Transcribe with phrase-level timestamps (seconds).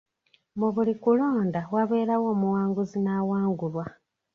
[0.59, 3.85] Mu buli kulonda wabaawo omuwanguzi n'awangulwa.